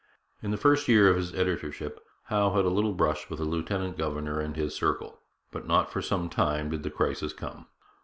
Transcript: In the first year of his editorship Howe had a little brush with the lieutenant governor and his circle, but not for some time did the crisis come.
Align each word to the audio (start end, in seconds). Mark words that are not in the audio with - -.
In 0.41 0.49
the 0.49 0.57
first 0.57 0.87
year 0.87 1.09
of 1.11 1.15
his 1.17 1.31
editorship 1.35 2.03
Howe 2.23 2.53
had 2.55 2.65
a 2.65 2.69
little 2.73 2.93
brush 2.93 3.29
with 3.29 3.37
the 3.37 3.45
lieutenant 3.45 3.99
governor 3.99 4.39
and 4.39 4.55
his 4.55 4.73
circle, 4.73 5.19
but 5.51 5.67
not 5.67 5.91
for 5.91 6.01
some 6.01 6.27
time 6.27 6.71
did 6.71 6.81
the 6.81 6.89
crisis 6.89 7.33
come. 7.33 7.67